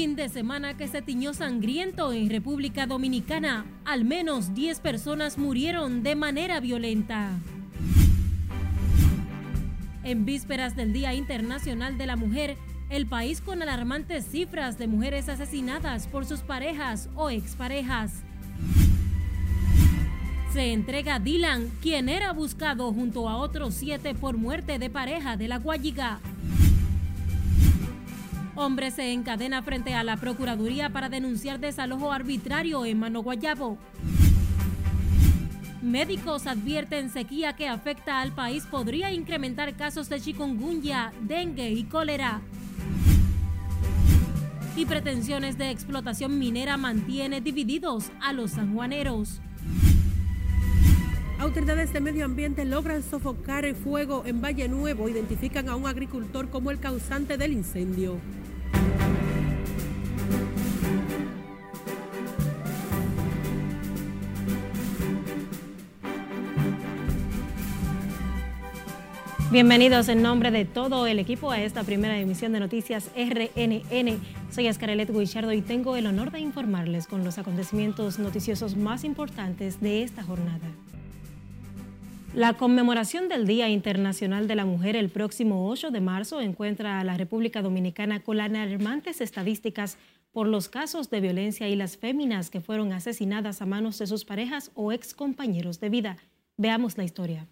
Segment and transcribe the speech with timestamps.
[0.00, 3.66] Fin de semana que se tiñó sangriento en República Dominicana.
[3.84, 7.38] Al menos 10 personas murieron de manera violenta.
[10.02, 12.56] En vísperas del Día Internacional de la Mujer,
[12.88, 18.22] el país con alarmantes cifras de mujeres asesinadas por sus parejas o exparejas.
[20.54, 25.48] Se entrega Dylan, quien era buscado junto a otros siete por muerte de pareja de
[25.48, 26.20] la Guayiga.
[28.60, 33.78] Hombre se encadena frente a la Procuraduría para denunciar desalojo arbitrario en Mano Guayabo.
[35.80, 42.42] Médicos advierten sequía que afecta al país podría incrementar casos de chikungunya, dengue y cólera.
[44.76, 49.40] Y pretensiones de explotación minera mantiene divididos a los sanjuaneros.
[51.38, 55.08] Autoridades de medio ambiente logran sofocar el fuego en Valle Nuevo.
[55.08, 58.20] Identifican a un agricultor como el causante del incendio.
[69.50, 74.20] Bienvenidos en nombre de todo el equipo a esta primera emisión de Noticias RNN.
[74.52, 79.80] Soy Escarelet Guichardo y tengo el honor de informarles con los acontecimientos noticiosos más importantes
[79.80, 80.68] de esta jornada.
[82.32, 87.04] La conmemoración del Día Internacional de la Mujer el próximo 8 de marzo encuentra a
[87.04, 89.98] la República Dominicana con alarmantes estadísticas
[90.30, 94.24] por los casos de violencia y las féminas que fueron asesinadas a manos de sus
[94.24, 96.18] parejas o ex compañeros de vida.
[96.56, 97.48] Veamos la historia.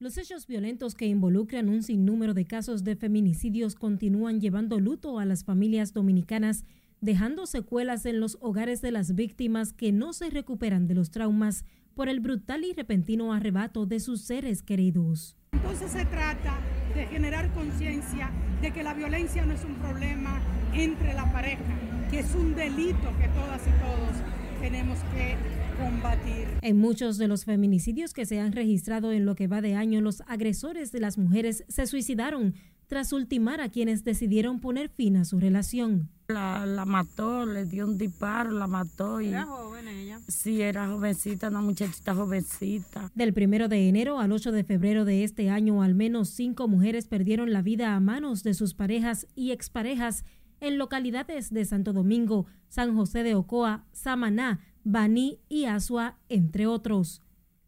[0.00, 5.24] Los hechos violentos que involucran un sinnúmero de casos de feminicidios continúan llevando luto a
[5.24, 6.64] las familias dominicanas,
[7.00, 11.64] dejando secuelas en los hogares de las víctimas que no se recuperan de los traumas
[11.94, 15.36] por el brutal y repentino arrebato de sus seres queridos.
[15.52, 16.58] Entonces se trata
[16.94, 20.40] de generar conciencia de que la violencia no es un problema
[20.74, 21.62] entre la pareja,
[22.10, 25.36] que es un delito que todas y todos tenemos que
[25.76, 26.46] combatir.
[26.62, 30.00] En muchos de los feminicidios que se han registrado en lo que va de año,
[30.00, 32.54] los agresores de las mujeres se suicidaron
[32.86, 36.10] tras ultimar a quienes decidieron poner fin a su relación.
[36.28, 39.20] La, mató, le dio un disparo, la mató.
[39.20, 40.20] Y, ¿Era joven ella?
[40.28, 43.10] Sí, era jovencita, una muchachita jovencita.
[43.14, 47.06] Del primero de enero al 8 de febrero de este año, al menos cinco mujeres
[47.06, 50.24] perdieron la vida a manos de sus parejas y exparejas
[50.60, 57.22] en localidades de Santo Domingo, San José de Ocoa, Samaná, Baní y Asua, entre otros.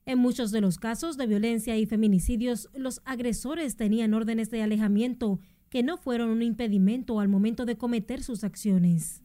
[0.04, 5.40] En muchos de los casos de violencia y feminicidios, los agresores tenían órdenes de alejamiento
[5.70, 9.22] que no fueron un impedimento al momento de cometer sus acciones.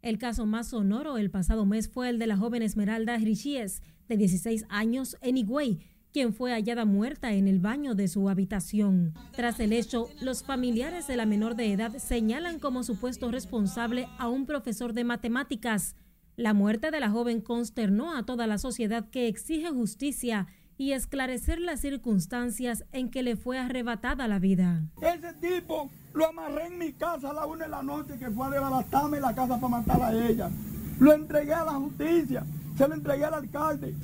[0.00, 4.16] El caso más sonoro el pasado mes fue el de la joven Esmeralda Richíes, de
[4.16, 5.80] 16 años, en Higüey,
[6.18, 9.14] quien fue hallada muerta en el baño de su habitación.
[9.36, 14.28] Tras el hecho, los familiares de la menor de edad señalan como supuesto responsable a
[14.28, 15.94] un profesor de matemáticas.
[16.34, 21.60] La muerte de la joven consternó a toda la sociedad que exige justicia y esclarecer
[21.60, 24.88] las circunstancias en que le fue arrebatada la vida.
[25.00, 28.48] Ese tipo lo amarré en mi casa a la una de la noche que fue
[28.48, 28.70] a
[29.20, 30.50] la casa para matar a ella.
[30.98, 32.44] Lo entregué a la justicia,
[32.76, 33.94] se lo entregué al alcalde.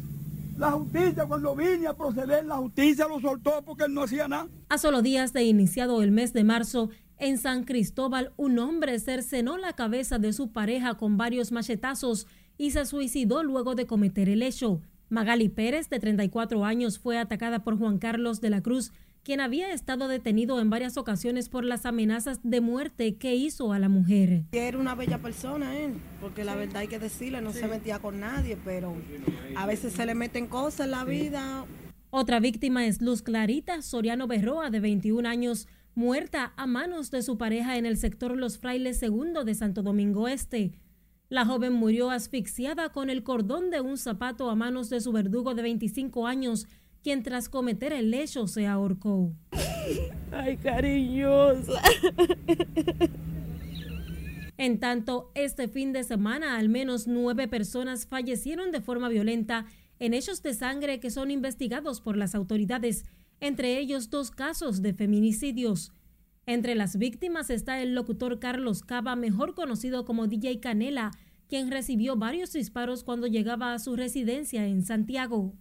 [0.57, 4.49] La justicia, cuando vine a proceder, la justicia lo soltó porque él no hacía nada.
[4.69, 9.57] A solo días de iniciado el mes de marzo, en San Cristóbal, un hombre cercenó
[9.59, 14.43] la cabeza de su pareja con varios machetazos y se suicidó luego de cometer el
[14.43, 14.81] hecho.
[15.09, 18.93] Magali Pérez, de 34 años, fue atacada por Juan Carlos de la Cruz,
[19.25, 23.79] quien había estado detenido en varias ocasiones por las amenazas de muerte que hizo a
[23.79, 24.45] la mujer.
[24.53, 28.21] Era una bella persona él, porque la verdad hay que decirle, no se metía con
[28.21, 28.95] nadie, pero
[29.57, 31.65] a veces se le meten cosas en la vida.
[32.11, 37.39] Otra víctima es Luz Clarita Soriano Berroa, de 21 años, muerta a manos de su
[37.39, 40.73] pareja en el sector Los Frailes II de Santo Domingo Este.
[41.31, 45.55] La joven murió asfixiada con el cordón de un zapato a manos de su verdugo
[45.55, 46.69] de 25 años,
[47.05, 49.31] quien tras cometer el hecho se ahorcó.
[50.33, 51.81] Ay, cariñosa.
[54.57, 59.67] En tanto, este fin de semana al menos nueve personas fallecieron de forma violenta
[59.99, 63.05] en hechos de sangre que son investigados por las autoridades,
[63.41, 65.93] entre ellos dos casos de feminicidios.
[66.47, 71.11] Entre las víctimas está el locutor Carlos Cava, mejor conocido como DJ Canela,
[71.49, 75.53] quien recibió varios disparos cuando llegaba a su residencia en Santiago.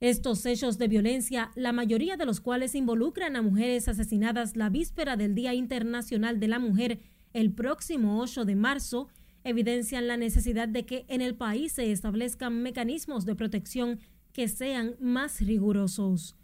[0.00, 5.16] Estos hechos de violencia, la mayoría de los cuales involucran a mujeres asesinadas la víspera
[5.16, 7.00] del Día Internacional de la Mujer
[7.32, 9.08] el próximo 8 de marzo,
[9.44, 14.00] evidencian la necesidad de que en el país se establezcan mecanismos de protección
[14.32, 16.36] que sean más rigurosos.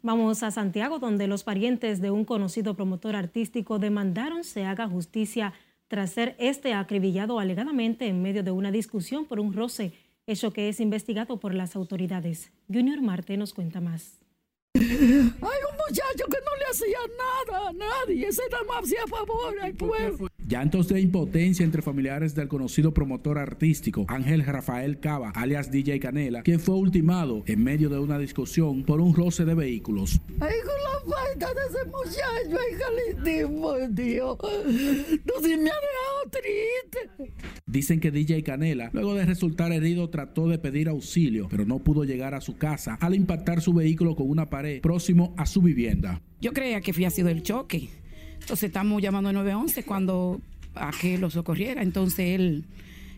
[0.00, 5.52] Vamos a Santiago, donde los parientes de un conocido promotor artístico demandaron se haga justicia
[5.86, 9.92] tras ser este acribillado alegadamente en medio de una discusión por un roce,
[10.26, 12.52] hecho que es investigado por las autoridades.
[12.72, 14.18] Junior Marte nos cuenta más.
[14.74, 19.60] Hay un muchacho que no le hacía nada a nadie, ese nada más hacía favor
[19.60, 20.28] al pueblo.
[20.52, 26.42] Llantos de impotencia entre familiares del conocido promotor artístico Ángel Rafael Cava, alias DJ Canela,
[26.42, 30.20] quien fue ultimado en medio de una discusión por un roce de vehículos.
[30.40, 34.38] Ay, con la falta de ese muchacho, ay, jalitísimo, Dios.
[35.24, 37.34] No se me ha dejado triste.
[37.64, 42.04] Dicen que DJ Canela, luego de resultar herido, trató de pedir auxilio, pero no pudo
[42.04, 46.20] llegar a su casa al impactar su vehículo con una pared próximo a su vivienda.
[46.42, 47.88] Yo creía que había sido el choque
[48.42, 50.40] entonces estamos llamando al 911 cuando
[50.74, 51.82] a que lo socorriera.
[51.82, 52.64] Entonces él,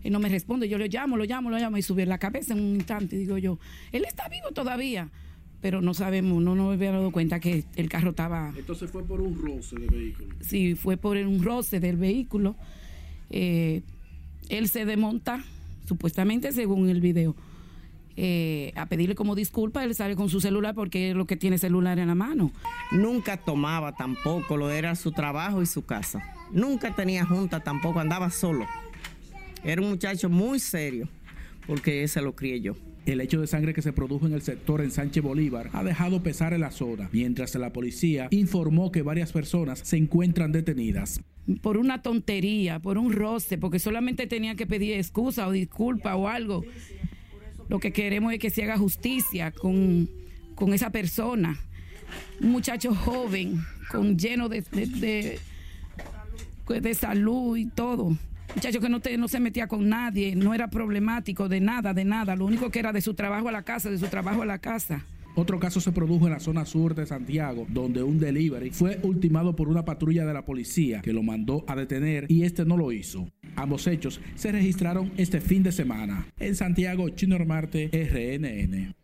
[0.03, 0.69] él no me responde.
[0.69, 3.17] Yo lo llamo, lo llamo, lo llamo y sube la cabeza en un instante.
[3.17, 3.59] Digo yo,
[3.93, 5.09] él está vivo todavía.
[5.61, 8.53] Pero no sabemos, no nos había dado cuenta que el carro estaba...
[8.55, 10.35] Entonces fue por un roce del vehículo.
[10.41, 12.55] Sí, fue por un roce del vehículo.
[13.31, 13.81] Eh,
[14.51, 15.43] él se desmonta,
[15.89, 17.35] supuestamente según el video
[18.17, 21.59] eh, a pedirle como disculpa, él sale con su celular porque es lo que tiene
[21.59, 22.53] celular en la mano.
[22.93, 26.23] Nunca tomaba tampoco, lo era su trabajo y su casa.
[26.53, 28.67] Nunca tenía junta tampoco, andaba solo.
[29.65, 31.09] Era un muchacho muy serio,
[31.67, 32.75] porque ese lo crié yo.
[33.07, 36.23] El hecho de sangre que se produjo en el sector en Sánchez Bolívar ha dejado
[36.23, 41.21] pesar en la zona, mientras la policía informó que varias personas se encuentran detenidas.
[41.61, 46.29] Por una tontería, por un roce, porque solamente tenía que pedir excusa o disculpa o
[46.29, 46.65] algo.
[47.69, 50.09] Lo que queremos es que se haga justicia con,
[50.73, 51.59] esa persona.
[52.41, 55.39] Un muchacho joven, con lleno de, de,
[56.81, 58.17] de, salud y todo.
[58.55, 62.37] Muchacho que no, no se metía con nadie, no era problemático de nada, de nada.
[62.37, 64.59] Lo único que era de su trabajo a la casa, de su trabajo a la
[64.59, 65.05] casa.
[65.37, 69.57] Otro caso se produjo en la zona sur de Santiago, donde un delivery fue ultimado
[69.57, 72.93] por una patrulla de la policía que lo mandó a detener y este no lo
[72.93, 73.29] hizo.
[73.57, 76.27] Ambos hechos se registraron este fin de semana.
[76.39, 78.95] En Santiago, Chino Marte, RNN.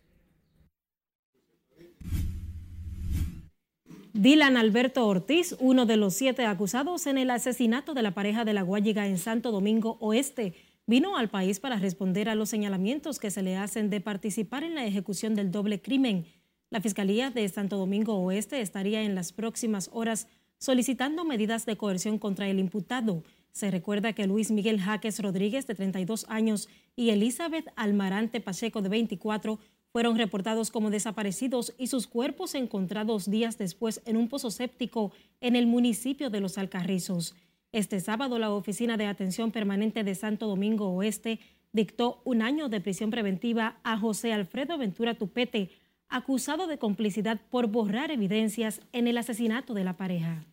[4.12, 8.52] Dylan Alberto Ortiz, uno de los siete acusados en el asesinato de la pareja de
[8.52, 10.54] la Guayiga en Santo Domingo Oeste,
[10.86, 14.74] vino al país para responder a los señalamientos que se le hacen de participar en
[14.74, 16.26] la ejecución del doble crimen.
[16.70, 20.26] La Fiscalía de Santo Domingo Oeste estaría en las próximas horas
[20.58, 23.22] solicitando medidas de coerción contra el imputado.
[23.60, 28.88] Se recuerda que Luis Miguel Jaques Rodríguez, de 32 años, y Elizabeth Almarante Pacheco, de
[28.88, 29.58] 24,
[29.92, 35.12] fueron reportados como desaparecidos y sus cuerpos encontrados días después en un pozo séptico
[35.42, 37.34] en el municipio de Los Alcarrizos.
[37.70, 41.38] Este sábado, la Oficina de Atención Permanente de Santo Domingo Oeste
[41.70, 45.68] dictó un año de prisión preventiva a José Alfredo Ventura Tupete,
[46.08, 50.46] acusado de complicidad por borrar evidencias en el asesinato de la pareja.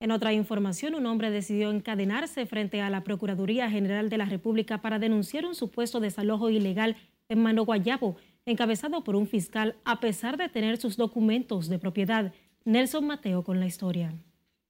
[0.00, 4.80] En otra información, un hombre decidió encadenarse frente a la Procuraduría General de la República
[4.80, 6.96] para denunciar un supuesto desalojo ilegal
[7.28, 8.16] en Mano Guayabo,
[8.46, 12.32] encabezado por un fiscal, a pesar de tener sus documentos de propiedad.
[12.64, 14.14] Nelson Mateo con la historia.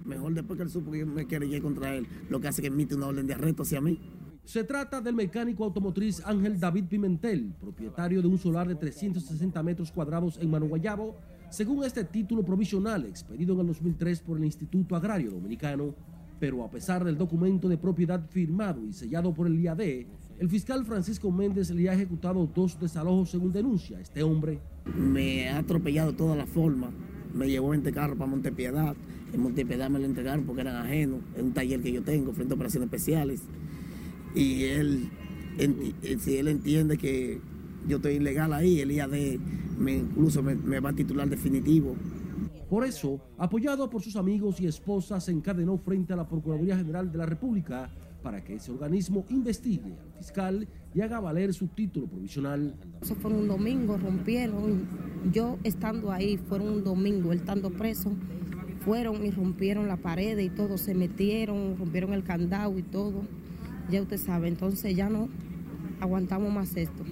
[0.02, 2.94] Mejor después que él supo que me quería contra él, lo que hace que emite
[2.94, 4.00] una orden de arresto hacia mí.
[4.44, 9.92] Se trata del mecánico automotriz Ángel David Pimentel, propietario de un solar de 360 metros
[9.92, 11.16] cuadrados en Mano Guayabo,
[11.50, 15.94] según este título provisional expedido en el 2003 por el Instituto Agrario Dominicano,
[16.38, 19.80] pero a pesar del documento de propiedad firmado y sellado por el IAD,
[20.38, 24.60] el fiscal Francisco Méndez le ha ejecutado dos desalojos según denuncia este hombre.
[24.94, 26.90] Me ha atropellado toda la forma,
[27.34, 28.94] me llevó 20 carros para Montepiedad,
[29.32, 32.54] en Montepiedad me lo entregaron porque eran ajenos, en un taller que yo tengo frente
[32.54, 33.42] a operaciones especiales,
[34.34, 35.10] y él,
[36.20, 37.40] si él entiende que
[37.88, 39.38] yo estoy ilegal ahí, el IAD
[39.78, 41.96] me, incluso me, va a titular definitivo.
[42.68, 47.10] Por eso, apoyado por sus amigos y esposas, se encadenó frente a la Procuraduría General
[47.10, 47.90] de la República
[48.22, 52.74] para que ese organismo investigue al fiscal y haga valer su título provisional.
[53.00, 54.86] Eso fue un domingo, rompieron,
[55.32, 58.12] yo estando ahí, fueron un domingo, él estando preso,
[58.84, 63.22] fueron y rompieron la pared y todo, se metieron, rompieron el candado y todo.
[63.90, 65.28] Ya usted sabe, entonces ya no
[66.00, 67.04] aguantamos más esto.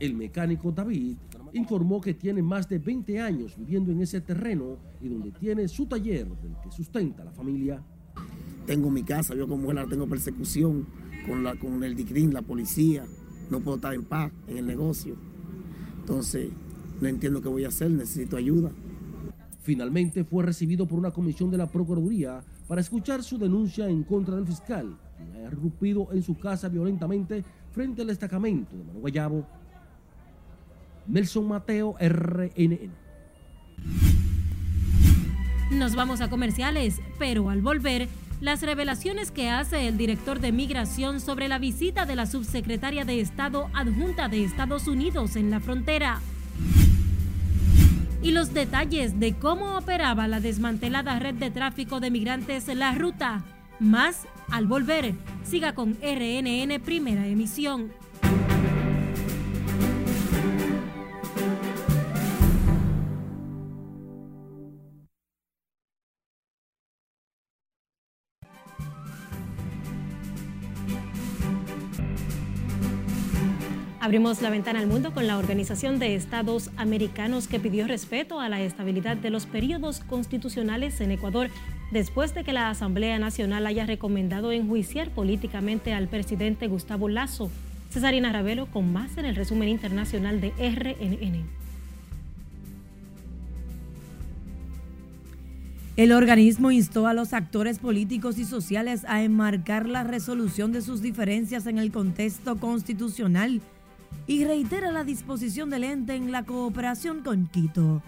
[0.00, 1.18] El mecánico David
[1.52, 5.84] informó que tiene más de 20 años viviendo en ese terreno y donde tiene su
[5.84, 7.82] taller del que sustenta la familia.
[8.66, 10.86] Tengo mi casa, yo como mujer tengo persecución
[11.26, 13.04] con, la, con el DICRIN, la policía,
[13.50, 15.16] no puedo estar en paz en el negocio.
[15.98, 16.48] Entonces,
[16.98, 18.70] no entiendo qué voy a hacer, necesito ayuda.
[19.60, 24.36] Finalmente fue recibido por una comisión de la Procuraduría para escuchar su denuncia en contra
[24.36, 29.59] del fiscal, quien ha irrumpido en su casa violentamente frente al destacamento de Manu Guayabo
[31.10, 32.90] Nelson Mateo, RNN.
[35.72, 38.08] Nos vamos a comerciales, pero al volver,
[38.40, 43.20] las revelaciones que hace el director de migración sobre la visita de la subsecretaria de
[43.20, 46.20] Estado adjunta de Estados Unidos en la frontera.
[48.22, 53.44] Y los detalles de cómo operaba la desmantelada red de tráfico de migrantes la ruta.
[53.78, 55.14] Más al volver.
[55.42, 57.90] Siga con RNN Primera Emisión.
[74.10, 78.48] Abrimos la ventana al mundo con la Organización de Estados Americanos que pidió respeto a
[78.48, 81.48] la estabilidad de los periodos constitucionales en Ecuador
[81.92, 87.52] después de que la Asamblea Nacional haya recomendado enjuiciar políticamente al presidente Gustavo Lazo.
[87.90, 91.44] Cesarina Ravelo con más en el resumen internacional de RNN.
[95.96, 101.00] El organismo instó a los actores políticos y sociales a enmarcar la resolución de sus
[101.00, 103.60] diferencias en el contexto constitucional
[104.26, 108.02] y reitera la disposición del ente en la cooperación con Quito.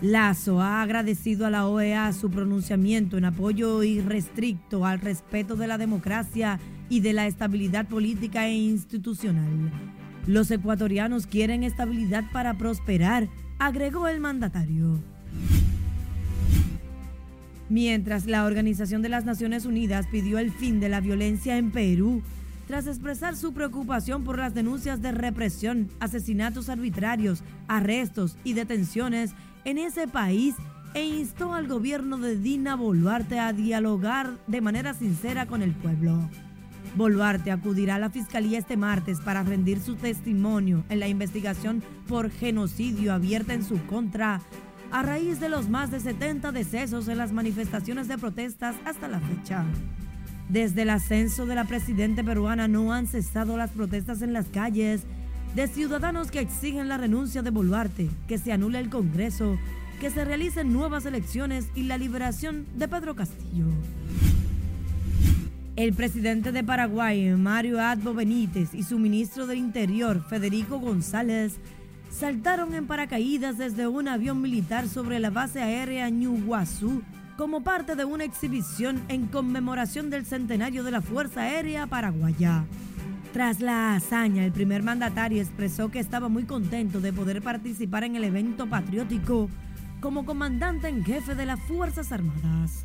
[0.00, 5.78] Lazo ha agradecido a la OEA su pronunciamiento en apoyo irrestricto al respeto de la
[5.78, 9.70] democracia y de la estabilidad política e institucional.
[10.26, 15.00] Los ecuatorianos quieren estabilidad para prosperar, agregó el mandatario.
[17.68, 22.22] Mientras la Organización de las Naciones Unidas pidió el fin de la violencia en Perú,
[22.66, 29.32] tras expresar su preocupación por las denuncias de represión, asesinatos arbitrarios, arrestos y detenciones
[29.64, 30.54] en ese país
[30.94, 36.30] e instó al gobierno de Dina Boluarte a dialogar de manera sincera con el pueblo.
[36.96, 42.30] Boluarte acudirá a la fiscalía este martes para rendir su testimonio en la investigación por
[42.30, 44.40] genocidio abierta en su contra
[44.92, 49.18] a raíz de los más de 70 decesos en las manifestaciones de protestas hasta la
[49.18, 49.64] fecha.
[50.48, 55.02] Desde el ascenso de la presidenta peruana no han cesado las protestas en las calles
[55.54, 59.58] de ciudadanos que exigen la renuncia de Boluarte, que se anule el Congreso,
[60.00, 63.66] que se realicen nuevas elecciones y la liberación de Pedro Castillo.
[65.76, 71.54] El presidente de Paraguay, Mario Adbo Benítez, y su ministro del Interior, Federico González,
[72.10, 77.02] saltaron en paracaídas desde un avión militar sobre la base aérea Ñuguazú
[77.36, 82.64] como parte de una exhibición en conmemoración del centenario de la Fuerza Aérea Paraguaya.
[83.32, 88.14] Tras la hazaña, el primer mandatario expresó que estaba muy contento de poder participar en
[88.14, 89.50] el evento patriótico
[90.00, 92.84] como comandante en jefe de las Fuerzas Armadas.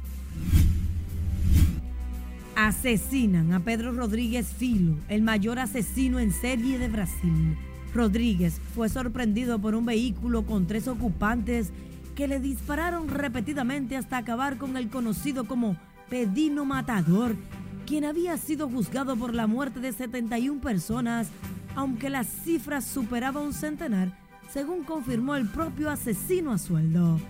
[2.55, 7.55] Asesinan a Pedro Rodríguez Filo, el mayor asesino en serie de Brasil.
[7.93, 11.71] Rodríguez fue sorprendido por un vehículo con tres ocupantes
[12.19, 15.77] que le dispararon repetidamente hasta acabar con el conocido como
[16.09, 17.33] Pedino Matador,
[17.87, 21.29] quien había sido juzgado por la muerte de 71 personas,
[21.77, 24.11] aunque la cifra superaba un centenar,
[24.51, 27.21] según confirmó el propio asesino a sueldo.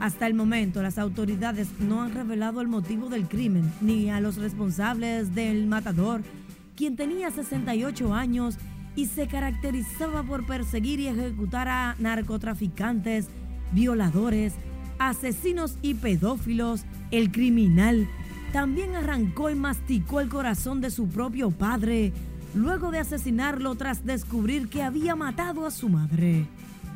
[0.00, 4.36] Hasta el momento, las autoridades no han revelado el motivo del crimen ni a los
[4.36, 6.20] responsables del matador,
[6.76, 8.58] quien tenía 68 años
[8.96, 13.30] y se caracterizaba por perseguir y ejecutar a narcotraficantes,
[13.76, 14.54] violadores,
[14.98, 18.08] asesinos y pedófilos, el criminal
[18.52, 22.14] también arrancó y masticó el corazón de su propio padre
[22.54, 26.46] luego de asesinarlo tras descubrir que había matado a su madre.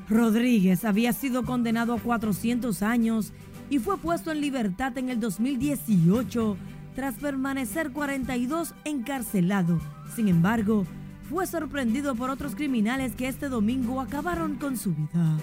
[0.09, 3.35] Rodríguez había sido condenado a 400 años
[3.69, 6.57] y fue puesto en libertad en el 2018
[6.97, 9.81] tras permanecer 42 encarcelado.
[10.17, 10.87] Sin embargo,
[11.29, 15.37] fue sorprendido por otros criminales que este domingo acabaron con su vida.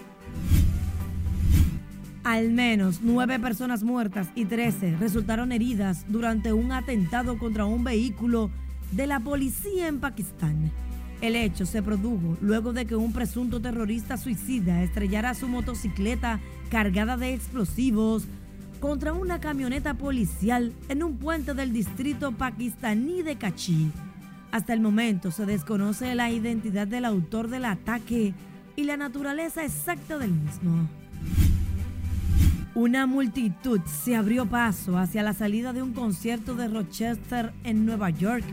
[2.28, 8.52] Al menos nueve personas muertas y trece resultaron heridas durante un atentado contra un vehículo
[8.92, 10.70] de la policía en Pakistán.
[11.22, 17.16] El hecho se produjo luego de que un presunto terrorista suicida estrellara su motocicleta cargada
[17.16, 18.26] de explosivos
[18.82, 23.90] contra una camioneta policial en un puente del distrito pakistaní de Kachí.
[24.52, 28.34] Hasta el momento se desconoce la identidad del autor del ataque
[28.76, 30.90] y la naturaleza exacta del mismo.
[32.78, 38.12] Una multitud se abrió paso hacia la salida de un concierto de Rochester en Nueva
[38.12, 38.44] York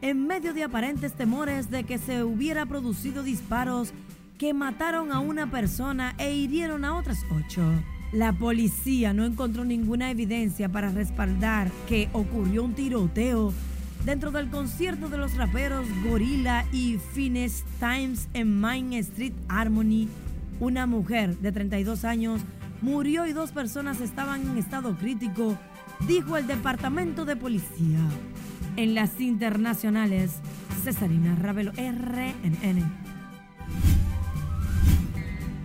[0.00, 3.92] en medio de aparentes temores de que se hubiera producido disparos
[4.38, 7.70] que mataron a una persona e hirieron a otras ocho.
[8.14, 13.52] La policía no encontró ninguna evidencia para respaldar que ocurrió un tiroteo
[14.06, 20.08] dentro del concierto de los raperos Gorilla y Finest Times en Main Street Harmony.
[20.60, 22.40] Una mujer de 32 años
[22.86, 25.58] murió y dos personas estaban en estado crítico,
[26.06, 27.98] dijo el Departamento de Policía.
[28.76, 30.36] En las internacionales,
[30.84, 32.84] Cesarina Ravelo, RNN.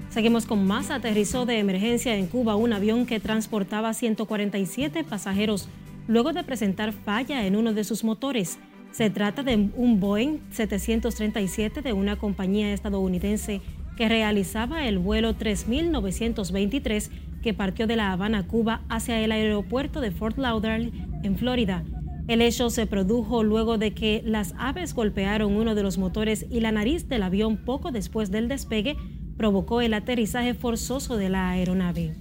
[0.10, 0.90] Seguimos con más.
[0.90, 5.70] Aterrizó de emergencia en Cuba un avión que transportaba 147 pasajeros
[6.08, 8.58] luego de presentar falla en uno de sus motores.
[8.92, 13.62] Se trata de un Boeing 737 de una compañía estadounidense
[14.01, 17.12] que realizaba el vuelo 3923
[17.43, 20.91] que partió de La Habana, Cuba, hacia el aeropuerto de Fort Lauderdale,
[21.22, 21.84] en Florida.
[22.27, 26.62] El hecho se produjo luego de que las aves golpearon uno de los motores y
[26.62, 28.98] la nariz del avión poco después del despegue
[29.38, 32.15] provocó el aterrizaje forzoso de la aeronave.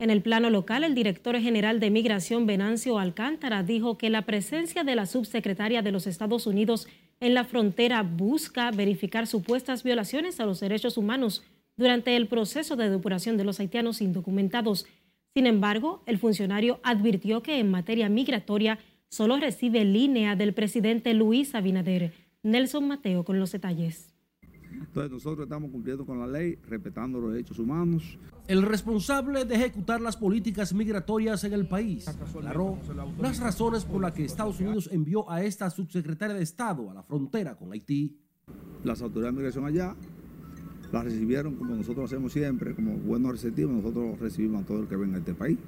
[0.00, 4.84] En el plano local, el director general de Migración, Venancio Alcántara, dijo que la presencia
[4.84, 6.86] de la subsecretaria de los Estados Unidos
[7.20, 11.44] en la frontera busca verificar supuestas violaciones a los derechos humanos
[11.76, 14.86] durante el proceso de depuración de los haitianos indocumentados.
[15.34, 21.54] Sin embargo, el funcionario advirtió que en materia migratoria solo recibe línea del presidente Luis
[21.54, 22.12] Abinader.
[22.42, 24.17] Nelson Mateo con los detalles.
[24.80, 28.18] Entonces nosotros estamos cumpliendo con la ley, respetando los derechos humanos.
[28.46, 32.78] El responsable de ejecutar las políticas migratorias en el país aclaró
[33.20, 37.02] las razones por las que Estados Unidos envió a esta subsecretaria de Estado a la
[37.02, 38.16] frontera con Haití.
[38.84, 39.94] Las autoridades de migración allá
[40.92, 44.96] las recibieron como nosotros hacemos siempre, como buenos receptivos, nosotros recibimos a todo el que
[44.96, 45.58] venga a este país.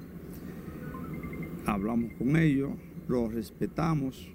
[1.67, 2.71] Hablamos con ellos,
[3.07, 4.33] los respetamos,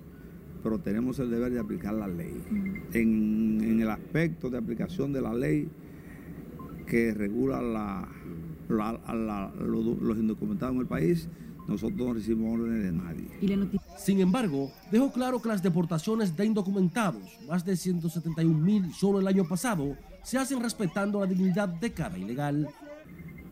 [0.65, 2.41] pero tenemos el deber de aplicar la ley.
[2.91, 5.69] En, en el aspecto de aplicación de la ley
[6.87, 8.07] que regula la,
[8.67, 11.29] los indocumentados en el país,
[11.67, 13.69] nosotros no recibimos órdenes de nadie.
[13.99, 19.27] Sin embargo, dejó claro que las deportaciones de indocumentados, más de 171 mil solo el
[19.27, 22.67] año pasado, se hacen respetando la dignidad de cada ilegal.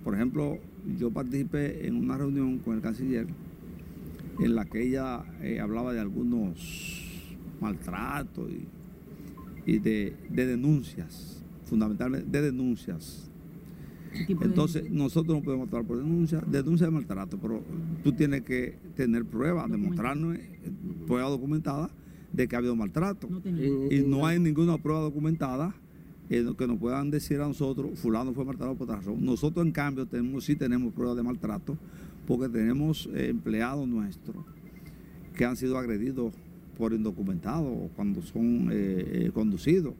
[0.04, 0.58] Por ejemplo,
[0.98, 3.28] yo participé en una reunión con el canciller
[4.40, 7.03] en la que ella eh, hablaba de algunos
[7.64, 8.68] maltratos y,
[9.72, 13.30] y de, de denuncias, fundamentalmente de denuncias.
[14.28, 17.64] Entonces, nosotros no podemos actuar por denuncia, denuncia de maltrato, pero
[18.04, 20.42] tú tienes que tener pruebas, demostrarnos eh,
[21.08, 21.90] prueba documentada
[22.32, 23.28] de que ha habido maltrato.
[23.90, 25.74] Y no hay ninguna prueba documentada
[26.30, 29.26] eh, que nos puedan decir a nosotros, fulano fue maltratado por otra razón.
[29.26, 31.78] Nosotros, en cambio, tenemos, sí tenemos pruebas de maltrato,
[32.28, 34.46] porque tenemos eh, empleados nuestros
[35.36, 36.34] que han sido agredidos
[36.78, 39.94] por indocumentados cuando son eh, eh, conducidos.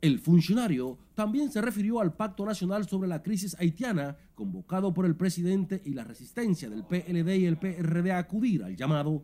[0.00, 5.14] El funcionario también se refirió al Pacto Nacional sobre la Crisis Haitiana, convocado por el
[5.14, 9.22] presidente y la resistencia del PLD y el PRD a acudir al llamado.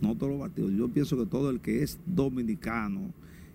[0.00, 0.72] no todos los partidos.
[0.72, 3.12] Yo pienso que todo el que es dominicano,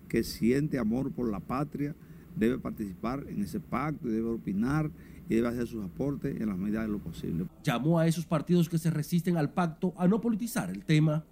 [0.08, 1.94] que siente amor por la patria,
[2.36, 4.90] debe participar en ese pacto y debe opinar
[5.28, 7.46] y debe hacer sus aportes en la medida de lo posible.
[7.64, 11.24] Llamó a esos partidos que se resisten al pacto a no politizar el tema.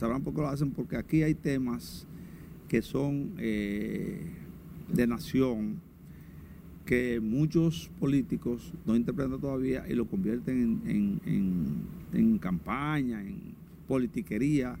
[0.00, 2.06] Sabrán por qué lo hacen, porque aquí hay temas
[2.68, 4.18] que son eh,
[4.90, 5.78] de nación,
[6.86, 13.54] que muchos políticos no interpretan todavía y lo convierten en, en- en- en campaña, en
[13.86, 14.74] politiquería.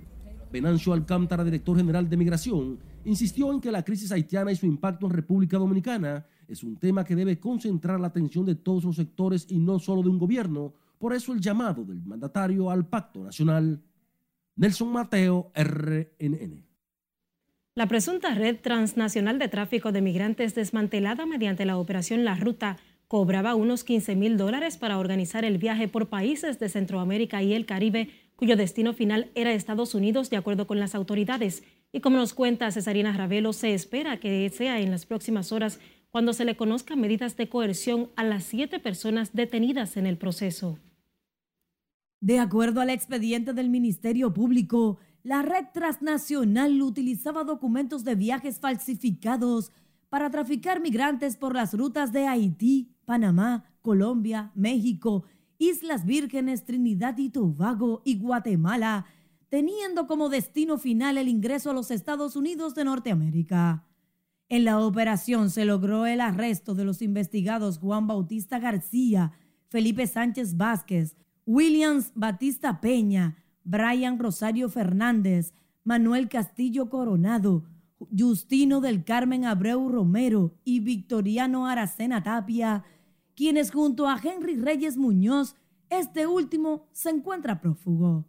[0.50, 5.04] Venancio Alcántara, director general de Migración, insistió en que la crisis haitiana y su impacto
[5.06, 9.46] en República Dominicana es un tema que debe concentrar la atención de todos los sectores
[9.50, 10.72] y no solo de un gobierno.
[10.98, 13.80] Por eso el llamado del mandatario al pacto nacional.
[14.56, 16.70] Nelson Mateo, RNN.
[17.74, 22.76] La presunta red transnacional de tráfico de migrantes desmantelada mediante la operación La Ruta
[23.08, 27.66] cobraba unos 15 mil dólares para organizar el viaje por países de Centroamérica y el
[27.66, 31.62] Caribe, cuyo destino final era Estados Unidos, de acuerdo con las autoridades.
[31.92, 36.32] Y como nos cuenta Cesarina Ravelo, se espera que sea en las próximas horas cuando
[36.32, 40.78] se le conozcan medidas de coerción a las siete personas detenidas en el proceso.
[42.20, 49.72] De acuerdo al expediente del Ministerio Público, la red transnacional utilizaba documentos de viajes falsificados
[50.10, 55.24] para traficar migrantes por las rutas de Haití, Panamá, Colombia, México,
[55.58, 59.06] Islas Vírgenes, Trinidad y Tobago y Guatemala,
[59.48, 63.86] teniendo como destino final el ingreso a los Estados Unidos de Norteamérica.
[64.48, 69.32] En la operación se logró el arresto de los investigados Juan Bautista García,
[69.68, 77.64] Felipe Sánchez Vázquez, Williams Batista Peña, Brian Rosario Fernández, Manuel Castillo Coronado,
[78.16, 82.84] Justino del Carmen Abreu Romero y Victoriano Aracena Tapia,
[83.34, 85.56] quienes junto a Henry Reyes Muñoz
[85.88, 88.26] Este último se encuentra prófugo.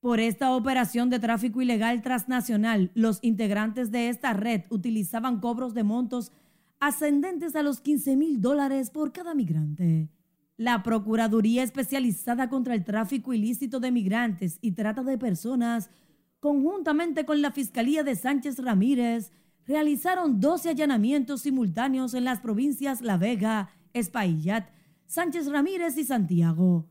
[0.00, 5.84] Por esta operación de tráfico ilegal transnacional, los integrantes de esta red utilizaban cobros de
[5.84, 6.32] montos
[6.80, 10.08] ascendentes a los 15 mil dólares por cada migrante.
[10.60, 15.88] La Procuraduría Especializada contra el Tráfico Ilícito de Migrantes y Trata de Personas,
[16.38, 19.32] conjuntamente con la Fiscalía de Sánchez Ramírez,
[19.64, 24.68] realizaron 12 allanamientos simultáneos en las provincias La Vega, Espaillat,
[25.06, 26.90] Sánchez Ramírez y Santiago.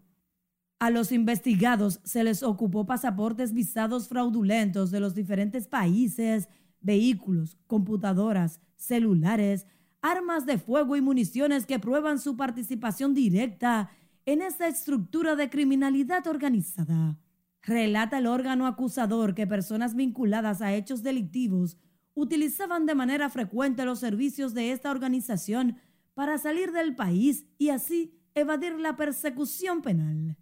[0.79, 6.49] A los investigados se les ocupó pasaportes visados fraudulentos de los diferentes países,
[6.81, 9.67] vehículos, computadoras, celulares,
[10.01, 13.91] armas de fuego y municiones que prueban su participación directa
[14.25, 17.19] en esta estructura de criminalidad organizada.
[17.61, 21.77] Relata el órgano acusador que personas vinculadas a hechos delictivos
[22.13, 25.77] utilizaban de manera frecuente los servicios de esta organización
[26.13, 30.37] para salir del país y así evadir la persecución penal.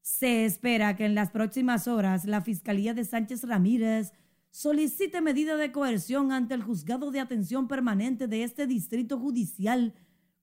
[0.00, 4.12] Se espera que en las próximas horas la Fiscalía de Sánchez Ramírez
[4.50, 9.94] solicite medida de coerción ante el juzgado de atención permanente de este distrito judicial,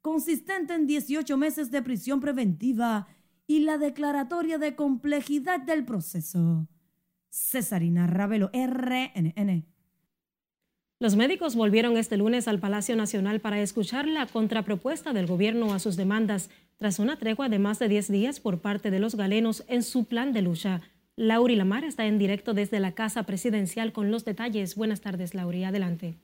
[0.02, 3.08] consistente en 18 meses de prisión preventiva
[3.46, 6.68] y la declaratoria de complejidad del proceso.
[7.30, 9.66] Cesarina Ravelo, RNN.
[11.00, 15.80] Los médicos volvieron este lunes al Palacio Nacional para escuchar la contrapropuesta del gobierno a
[15.80, 19.64] sus demandas tras una tregua de más de 10 días por parte de los galenos
[19.68, 20.82] en su plan de lucha.
[21.18, 24.76] Lauri Lamar está en directo desde la Casa Presidencial con los detalles.
[24.76, 25.64] Buenas tardes, Lauri.
[25.64, 26.16] Adelante.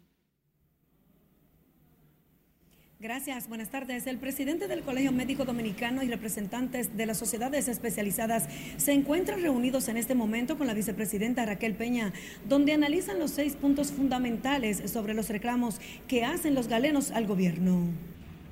[2.99, 4.05] Gracias, buenas tardes.
[4.05, 9.87] El presidente del Colegio Médico Dominicano y representantes de las sociedades especializadas se encuentran reunidos
[9.87, 12.13] en este momento con la vicepresidenta Raquel Peña,
[12.47, 17.87] donde analizan los seis puntos fundamentales sobre los reclamos que hacen los galenos al gobierno.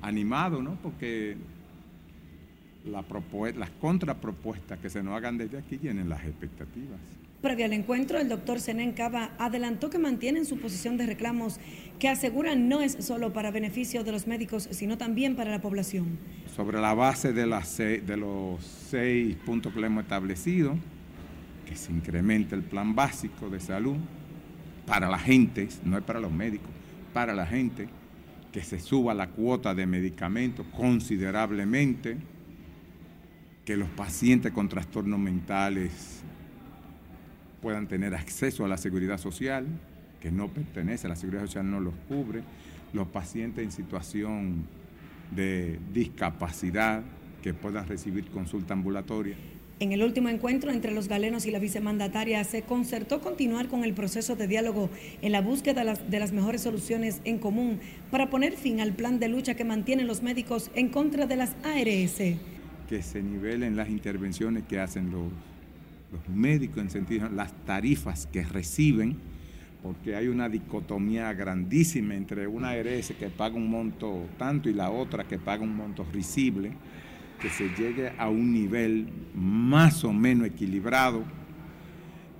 [0.02, 0.76] Animado, ¿no?
[0.82, 1.36] Porque
[2.84, 3.04] la
[3.56, 6.98] las contrapropuestas que se nos hagan desde aquí tienen las expectativas.
[7.40, 11.58] Previo al encuentro, el doctor Senén Cava adelantó que mantienen su posición de reclamos
[11.98, 16.18] que aseguran no es solo para beneficio de los médicos, sino también para la población.
[16.54, 20.76] Sobre la base de, las de los seis puntos que le hemos establecido,
[21.66, 23.96] que se incremente el plan básico de salud
[24.86, 26.70] para la gente, no es para los médicos,
[27.12, 27.88] para la gente,
[28.52, 32.18] que se suba la cuota de medicamentos considerablemente,
[33.64, 36.22] que los pacientes con trastornos mentales
[37.60, 39.66] puedan tener acceso a la seguridad social,
[40.20, 42.42] que no pertenece, la seguridad social no los cubre,
[42.92, 44.66] los pacientes en situación
[45.30, 47.02] de discapacidad
[47.42, 49.36] que puedan recibir consulta ambulatoria.
[49.80, 53.94] En el último encuentro entre los galenos y la vicemandataria se concertó continuar con el
[53.94, 54.90] proceso de diálogo
[55.22, 58.92] en la búsqueda de las, de las, mejores soluciones en común para poner fin al
[58.92, 62.36] plan de lucha que mantienen los médicos en contra de las ARS.
[62.88, 65.24] Que se nivelen las intervenciones que hacen los,
[66.12, 69.16] los médicos en sentido, las tarifas que reciben,
[69.82, 74.90] porque hay una dicotomía grandísima entre una ARS que paga un monto tanto y la
[74.90, 76.72] otra que paga un monto risible,
[77.40, 81.24] que se llegue a un nivel más o menos equilibrado,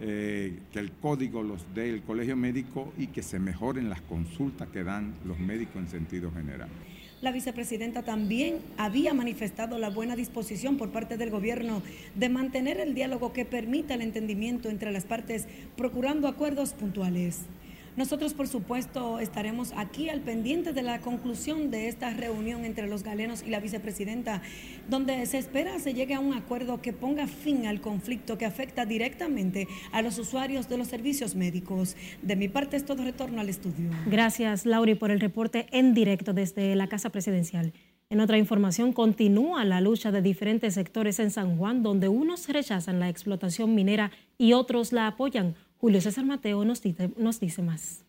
[0.01, 4.69] eh, que el código los dé el colegio médico y que se mejoren las consultas
[4.69, 6.69] que dan los médicos en sentido general.
[7.23, 11.81] La vicepresidenta también había manifestado la buena disposición por parte del gobierno
[12.17, 17.43] de mantener el diálogo que permita el entendimiento entre las partes, procurando acuerdos puntuales.
[17.97, 23.03] Nosotros, por supuesto, estaremos aquí al pendiente de la conclusión de esta reunión entre los
[23.03, 24.41] galenos y la vicepresidenta,
[24.89, 28.87] donde se espera se llegue a un acuerdo que ponga fin al conflicto que afecta
[28.87, 31.97] directamente a los usuarios de los servicios médicos.
[32.23, 33.91] De mi parte es todo retorno al estudio.
[34.07, 37.75] Gracias, Lauri, por el reporte en directo desde la Casa Presidencial.
[38.09, 43.01] En otra información, continúa la lucha de diferentes sectores en San Juan, donde unos rechazan
[43.01, 45.55] la explotación minera y otros la apoyan.
[45.83, 48.05] Julio César Mateo nos dice, más.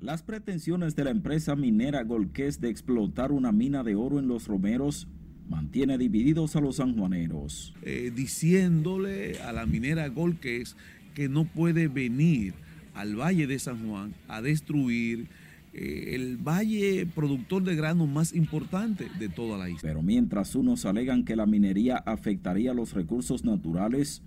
[0.00, 4.48] Las pretensiones de la empresa minera Golqués de explotar una mina de oro en los
[4.48, 5.06] Romeros
[5.48, 7.72] mantiene divididos a los sanjuaneros.
[7.82, 10.74] Eh, diciéndole a la minera Golqués
[11.14, 12.54] que no puede venir
[12.94, 15.28] al Valle de San Juan a destruir
[15.72, 19.82] eh, el valle productor de grano más importante de toda la isla.
[19.82, 24.20] Pero mientras unos alegan que la minería afectaría los recursos naturales,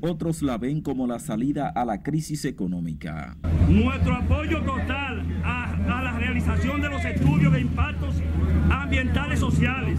[0.00, 3.36] otros la ven como la salida a la crisis económica.
[3.68, 8.16] Nuestro apoyo total a, la realización de los estudios de impactos
[8.70, 9.98] ambientales sociales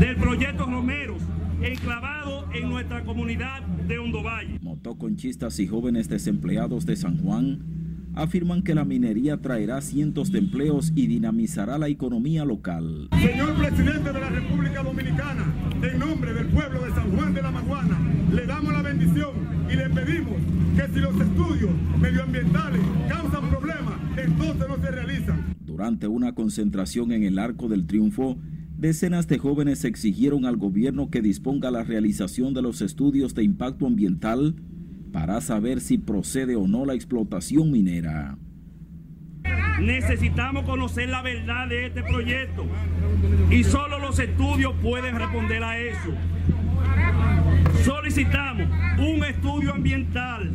[0.00, 1.22] del proyecto Romeros,
[1.62, 4.58] enclavado en nuestra comunidad de Hondo Valle.
[4.60, 7.77] Motoconchistas y jóvenes desempleados de San Juan
[8.18, 13.08] afirman que la minería traerá cientos de empleos y dinamizará la economía local.
[13.12, 15.44] Señor presidente de la República Dominicana,
[15.80, 17.96] en nombre del pueblo de San Juan de la Maguana,
[18.32, 19.30] le damos la bendición
[19.70, 20.34] y le pedimos
[20.74, 25.54] que si los estudios medioambientales causan problemas, entonces no se realizan.
[25.60, 28.36] Durante una concentración en el Arco del Triunfo,
[28.76, 33.86] decenas de jóvenes exigieron al gobierno que disponga la realización de los estudios de impacto
[33.86, 34.56] ambiental
[35.12, 38.38] para saber si procede o no la explotación minera.
[39.80, 42.66] Necesitamos conocer la verdad de este proyecto
[43.50, 46.12] y solo los estudios pueden responder a eso.
[47.84, 48.68] Solicitamos
[48.98, 50.52] un estudio ambiental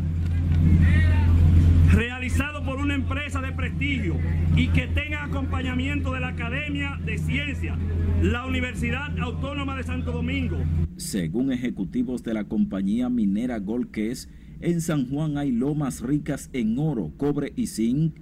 [1.93, 4.17] realizado por una empresa de prestigio
[4.55, 7.77] y que tenga acompañamiento de la Academia de Ciencias,
[8.21, 10.57] la Universidad Autónoma de Santo Domingo.
[10.97, 14.29] Según ejecutivos de la compañía minera Golques,
[14.63, 18.15] en San Juan hay lomas ricas en oro, cobre y zinc,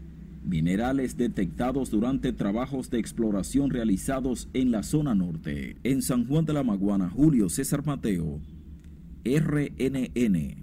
[0.44, 5.78] minerales detectados durante trabajos de exploración realizados en la zona norte.
[5.84, 8.42] En San Juan de la Maguana, Julio César Mateo,
[9.24, 10.56] RNN.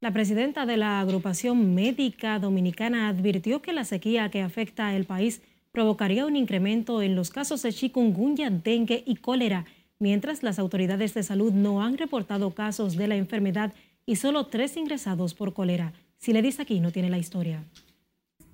[0.00, 5.42] La presidenta de la agrupación médica dominicana advirtió que la sequía que afecta al país
[5.70, 9.66] provocaría un incremento en los casos de chikungunya, dengue y cólera,
[9.98, 13.74] mientras las autoridades de salud no han reportado casos de la enfermedad
[14.06, 15.92] y solo tres ingresados por cólera.
[16.16, 17.64] Si le dice aquí, no tiene la historia.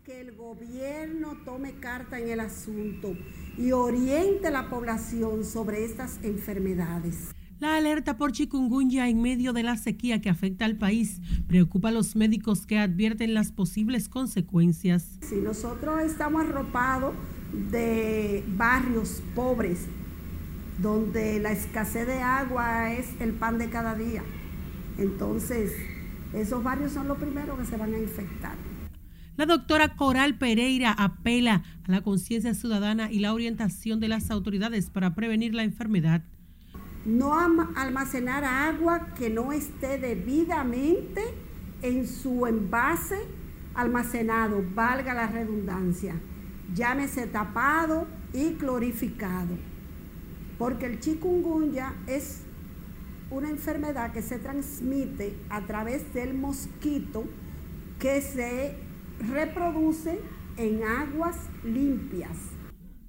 [0.02, 3.14] Que el gobierno tome carta en el asunto
[3.56, 7.32] y oriente a la población sobre estas enfermedades.
[7.60, 11.92] La alerta por chikungunya en medio de la sequía que afecta al país preocupa a
[11.92, 15.20] los médicos que advierten las posibles consecuencias.
[15.20, 17.14] Si nosotros estamos arropados
[17.70, 19.86] de barrios pobres,
[20.78, 24.24] donde la escasez de agua es el pan de cada día,
[24.98, 25.72] entonces,
[26.32, 28.54] esos barrios son los primeros que se van a infectar.
[29.36, 34.90] La doctora Coral Pereira apela a la conciencia ciudadana y la orientación de las autoridades
[34.90, 36.22] para prevenir la enfermedad.
[37.06, 37.34] No
[37.74, 41.22] almacenar agua que no esté debidamente
[41.82, 43.18] en su envase
[43.74, 46.14] almacenado, valga la redundancia.
[46.74, 49.56] Llámese tapado y clorificado.
[50.58, 52.41] Porque el chikungunya es
[53.32, 57.24] una enfermedad que se transmite a través del mosquito
[57.98, 58.74] que se
[59.18, 60.18] reproduce
[60.56, 62.36] en aguas limpias.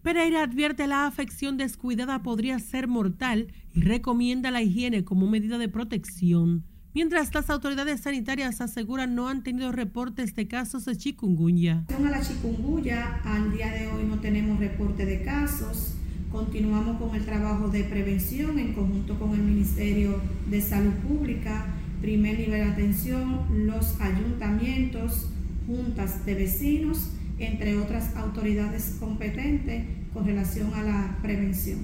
[0.02, 5.70] Pereira advierte la afección descuidada podría ser mortal y recomienda la higiene como medida de
[5.70, 6.66] protección.
[6.94, 11.86] Mientras las autoridades sanitarias aseguran no han tenido reportes de casos de chikungunya.
[11.90, 15.96] a la chikungunya, al día de hoy no tenemos reporte de casos.
[16.34, 21.68] Continuamos con el trabajo de prevención en conjunto con el Ministerio de Salud Pública,
[22.02, 25.30] primer nivel de atención, los ayuntamientos,
[25.68, 31.82] juntas de vecinos, entre otras autoridades competentes con relación a la prevención.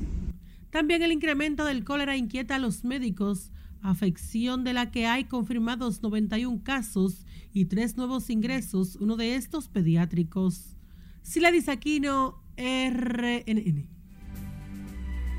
[0.71, 3.51] También el incremento del cólera inquieta a los médicos,
[3.83, 9.69] afección de la que hay confirmados 91 casos y tres nuevos ingresos, uno de estos
[9.69, 10.75] pediátricos.
[11.21, 13.98] Sila Aquino, RNN.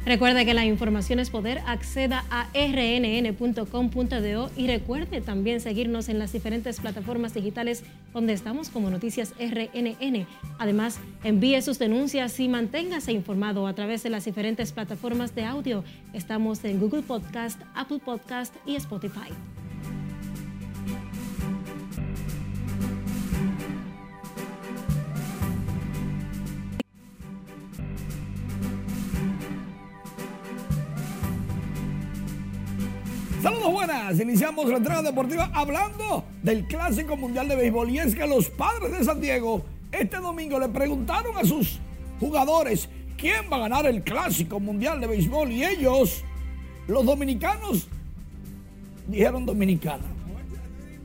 [0.06, 6.32] Recuerde que la información es poder, acceda a rnn.com.do y recuerde también seguirnos en las
[6.32, 7.84] diferentes plataformas digitales
[8.14, 10.26] donde estamos como Noticias RNN.
[10.58, 15.84] Además, envíe sus denuncias y manténgase informado a través de las diferentes plataformas de audio.
[16.14, 19.28] Estamos en Google Podcast, Apple Podcast y Spotify.
[33.42, 38.26] Saludos buenas, iniciamos la entrega deportiva hablando del Clásico Mundial de Béisbol y es que
[38.26, 41.80] los padres de San Diego este domingo le preguntaron a sus
[42.18, 46.22] jugadores quién va a ganar el Clásico Mundial de Béisbol y ellos,
[46.86, 47.88] los dominicanos,
[49.08, 50.04] dijeron Dominicana.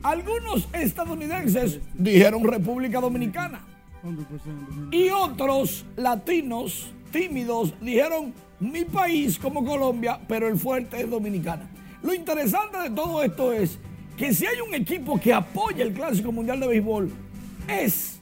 [0.02, 3.64] Algunos estadounidenses dijeron República Dominicana.
[4.92, 11.70] Y otros latinos tímidos dijeron mi país como Colombia, pero el fuerte es Dominicana.
[12.02, 13.78] Lo interesante de todo esto es
[14.16, 17.10] que si hay un equipo que apoya el Clásico Mundial de Béisbol,
[17.68, 18.20] es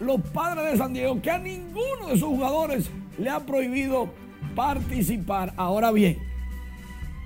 [0.00, 4.10] los padres de San Diego, que a ninguno de sus jugadores le ha prohibido
[4.54, 5.54] participar.
[5.56, 6.18] Ahora bien,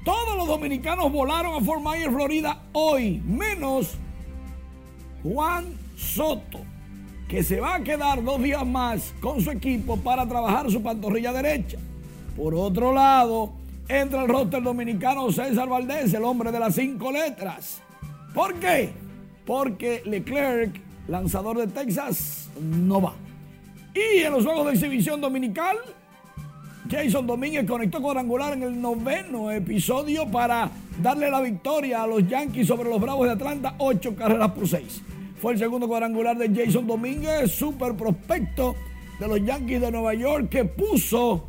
[0.05, 3.97] todos los dominicanos volaron a Fort Myers, Florida hoy, menos
[5.23, 6.61] Juan Soto,
[7.29, 11.33] que se va a quedar dos días más con su equipo para trabajar su pantorrilla
[11.33, 11.79] derecha.
[12.37, 13.53] Por otro lado,
[13.89, 17.81] entra el roster dominicano César Valdés, el hombre de las cinco letras.
[18.35, 18.91] ¿Por qué?
[19.47, 23.15] Porque Leclerc lanzador de Texas, no va.
[23.95, 25.77] Y en los juegos de exhibición dominical,
[26.89, 30.71] Jason Domínguez conectó cuadrangular en el noveno episodio para
[31.03, 35.03] darle la victoria a los Yankees sobre los Bravos de Atlanta, ocho carreras por seis.
[35.41, 38.75] Fue el segundo cuadrangular de Jason Domínguez, super prospecto
[39.19, 41.47] de los Yankees de Nueva York, que puso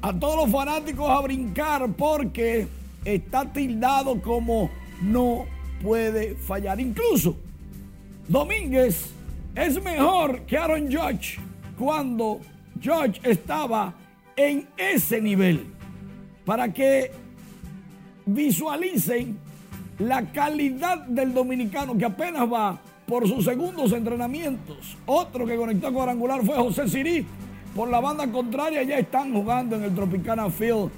[0.00, 2.66] a todos los fanáticos a brincar porque
[3.04, 4.70] está tildado como
[5.02, 5.46] no
[5.82, 6.80] puede fallar.
[6.80, 7.36] Incluso
[8.28, 9.10] Domínguez
[9.54, 11.38] es mejor que Aaron Judge
[11.78, 12.40] cuando
[12.82, 13.94] Judge estaba
[14.36, 15.66] en ese nivel.
[16.44, 17.10] Para que
[18.26, 19.38] visualicen
[19.98, 24.96] la calidad del dominicano que apenas va por sus segundos entrenamientos.
[25.06, 27.26] Otro que conectó cuadrangular fue José Sirí.
[27.78, 30.90] Por la banda contraria ya están jugando en el Tropicana Field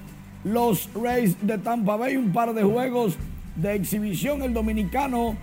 [0.44, 2.16] los Rays de Tampa Bay.
[2.16, 3.16] Un par de juegos
[3.54, 4.40] de exhibición.
[4.40, 5.36] El dominicano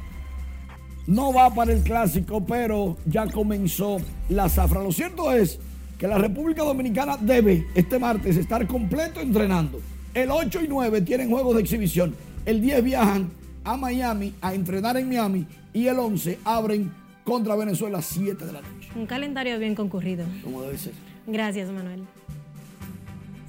[1.06, 3.97] no va para el clásico, pero ya comenzó
[4.30, 4.82] la zafra.
[4.82, 5.60] Lo cierto es
[6.00, 9.80] que la República Dominicana debe este martes estar completo entrenando.
[10.15, 12.15] El 8 y 9 tienen juegos de exhibición.
[12.47, 13.30] El 10 viajan
[13.63, 16.91] a Miami a entrenar en Miami y el 11 abren
[17.23, 18.89] contra Venezuela a 7 de la noche.
[18.95, 20.26] Un calendario bien concurrido.
[20.43, 20.93] Como debe ser.
[21.27, 22.07] Gracias, Manuel.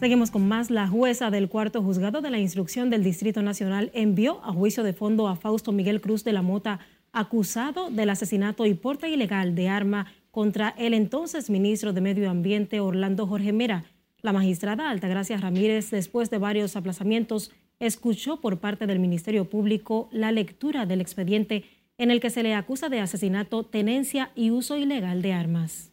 [0.00, 0.70] Seguimos con más.
[0.70, 4.92] La jueza del cuarto juzgado de la instrucción del Distrito Nacional envió a juicio de
[4.92, 6.80] fondo a Fausto Miguel Cruz de la Mota,
[7.12, 12.80] acusado del asesinato y porte ilegal de arma contra el entonces ministro de Medio Ambiente
[12.80, 13.84] Orlando Jorge Mera.
[14.20, 20.32] La magistrada Altagracia Ramírez, después de varios aplazamientos, escuchó por parte del Ministerio Público la
[20.32, 21.64] lectura del expediente
[21.96, 25.92] en el que se le acusa de asesinato, tenencia y uso ilegal de armas.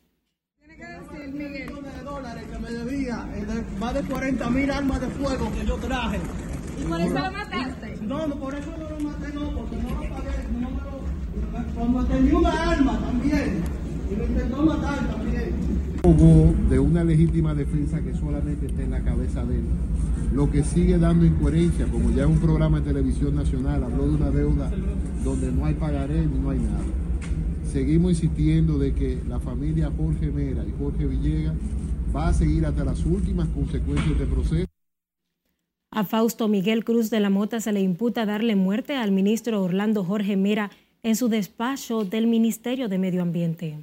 [0.78, 5.76] De dólares que me debía, eh, más de 40 mil armas de fuego que yo
[5.78, 6.20] traje.
[6.80, 7.98] ¿Y por eso lo mataste?
[8.02, 11.76] No, no, por eso no lo maté, no, porque no lo pagué, no me lo...
[11.76, 13.64] Como tenía una arma también,
[14.12, 15.54] y me intentó matar también.
[16.04, 19.64] Hubo de una legítima defensa que solamente está en la cabeza de él,
[20.34, 24.16] lo que sigue dando incoherencia, como ya en un programa de televisión nacional habló de
[24.16, 24.72] una deuda
[25.24, 27.05] donde no hay pagaré ni no hay nada.
[27.76, 31.56] Seguimos insistiendo de que la familia Jorge Mera y Jorge Villegas
[32.16, 34.66] va a seguir hasta las últimas consecuencias del proceso.
[35.92, 40.06] A Fausto Miguel Cruz de la Mota se le imputa darle muerte al ministro Orlando
[40.06, 40.72] Jorge Mera
[41.04, 43.78] en su despacho del Ministerio de Medio Ambiente.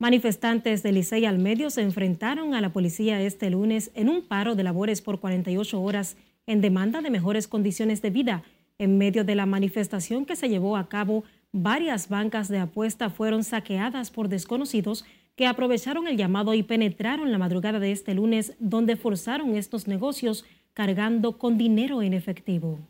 [0.00, 4.56] Manifestantes de Licey al Medio se enfrentaron a la policía este lunes en un paro
[4.56, 6.16] de labores por 48 horas
[6.48, 8.42] en demanda de mejores condiciones de vida.
[8.76, 11.22] En medio de la manifestación que se llevó a cabo,
[11.54, 15.04] varias bancas de apuesta fueron saqueadas por desconocidos
[15.36, 20.44] que aprovecharon el llamado y penetraron la madrugada de este lunes, donde forzaron estos negocios
[20.74, 22.80] cargando con dinero en efectivo.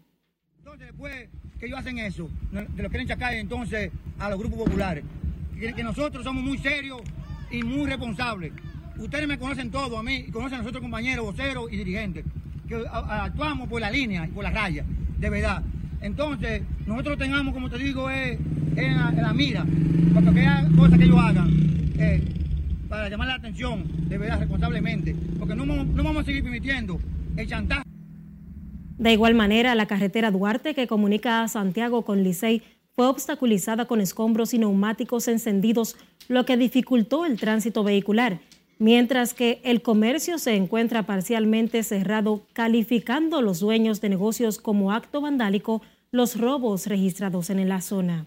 [0.79, 1.29] después
[1.61, 5.05] que ellos hacen eso, de lo quieren chacar entonces a los grupos populares.
[5.61, 7.03] Que, nosotros somos muy serios
[7.51, 8.53] y muy responsables.
[8.99, 12.25] Ustedes me conocen todo a mí y conocen a nosotros compañeros, voceros y dirigentes,
[12.67, 14.85] que actuamos por la línea y por la raya,
[15.19, 15.63] de verdad.
[16.05, 18.39] Entonces, nosotros tengamos, como te digo, es,
[18.77, 19.65] en, la, en la mira,
[20.13, 21.49] cuando aquella cosa que ellos hagan,
[21.99, 22.23] eh,
[22.91, 27.01] para llamar la atención, de verdad, responsablemente, porque no, no vamos a seguir permitiendo
[27.39, 27.85] el chantaje.
[28.99, 32.61] De igual manera, la carretera Duarte que comunica a Santiago con Licey
[32.95, 35.97] fue obstaculizada con escombros y neumáticos encendidos,
[36.29, 38.41] lo que dificultó el tránsito vehicular,
[38.79, 44.93] mientras que el comercio se encuentra parcialmente cerrado, calificando a los dueños de negocios como
[44.93, 45.81] acto vandálico
[46.15, 48.27] los robos registrados en la zona.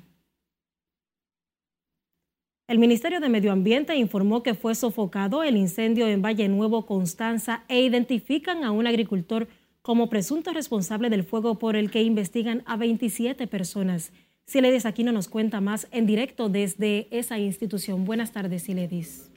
[2.67, 7.63] El Ministerio de Medio Ambiente informó que fue sofocado el incendio en Valle Nuevo, Constanza,
[7.69, 9.47] e identifican a un agricultor
[9.81, 14.11] como presunto responsable del fuego por el que investigan a 27 personas.
[14.45, 18.03] Siledis Aquino nos cuenta más en directo desde esa institución.
[18.03, 19.31] Buenas tardes, Siledis.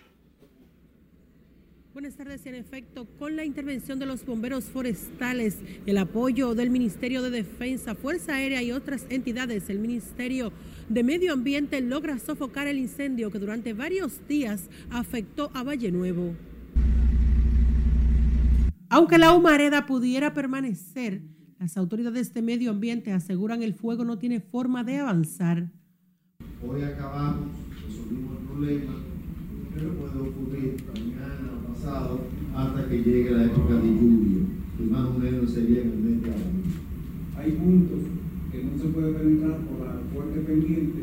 [2.01, 2.47] Buenas tardes.
[2.47, 7.95] En efecto, con la intervención de los bomberos forestales, el apoyo del Ministerio de Defensa,
[7.95, 10.51] Fuerza Aérea y otras entidades, el Ministerio
[10.89, 16.35] de Medio Ambiente logra sofocar el incendio que durante varios días afectó a Valle Nuevo.
[18.89, 21.21] Aunque la humareda pudiera permanecer,
[21.59, 25.71] las autoridades de medio ambiente aseguran el fuego no tiene forma de avanzar.
[26.67, 27.51] Hoy acabamos,
[27.87, 29.10] resolvimos el problema,
[29.75, 32.21] pero puede ocurrir mañana o pasado
[32.55, 34.43] hasta que llegue la época de lluvia,
[34.77, 36.65] que más o menos sería en el mes de abril.
[37.37, 37.99] hay puntos
[38.51, 41.03] que no se puede penetrar por la fuerte pendiente,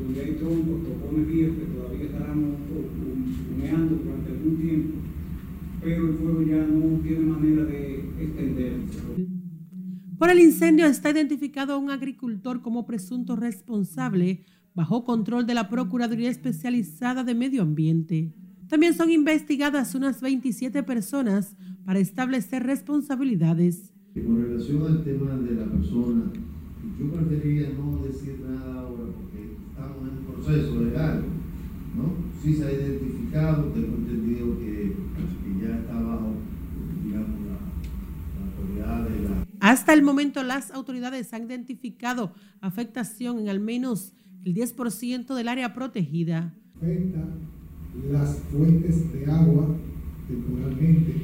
[0.00, 2.56] donde hay troncos, topones viejos que todavía estarán
[3.54, 4.94] humeando durante algún tiempo,
[5.82, 8.98] pero el fuego ya no tiene manera de extenderse.
[10.18, 14.44] Por el incendio está identificado un agricultor como presunto responsable
[14.78, 18.32] bajo control de la Procuraduría Especializada de Medio Ambiente.
[18.68, 23.92] También son investigadas unas 27 personas para establecer responsabilidades.
[24.14, 26.30] Con relación al tema de la persona,
[26.96, 31.24] yo preferiría no decir nada ahora porque estamos en un proceso legal,
[31.96, 32.14] ¿no?
[32.40, 36.34] Sí se ha identificado, tengo entendido que, que ya está bajo,
[37.04, 37.58] digamos, la,
[38.38, 39.46] la autoridad de la...
[39.58, 44.14] Hasta el momento las autoridades han identificado afectación en al menos
[44.48, 46.54] el 10% del área protegida.
[46.76, 47.18] Afecta
[48.10, 49.76] las fuentes de agua
[50.26, 51.22] temporalmente,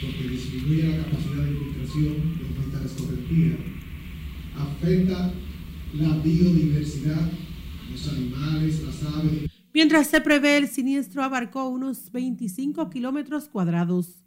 [0.00, 3.56] porque disminuye la capacidad de infiltración aumenta la escorrentía.
[4.56, 5.32] Afecta
[5.94, 7.30] la biodiversidad,
[7.90, 9.50] los animales, las aves.
[9.74, 14.24] Mientras se prevé, el siniestro abarcó unos 25 kilómetros cuadrados.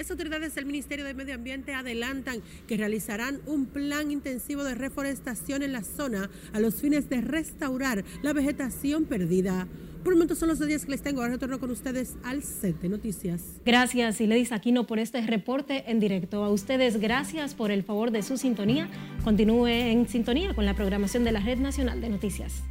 [0.00, 5.62] Las autoridades del Ministerio de Medio Ambiente adelantan que realizarán un plan intensivo de reforestación
[5.62, 9.68] en la zona a los fines de restaurar la vegetación perdida.
[10.02, 11.20] Por el momento son los días que les tengo.
[11.20, 13.42] Ahora retorno con ustedes al set noticias.
[13.66, 16.44] Gracias, Iledis Aquino, por este reporte en directo.
[16.44, 18.88] A ustedes, gracias por el favor de su sintonía.
[19.22, 22.62] Continúe en sintonía con la programación de la Red Nacional de Noticias.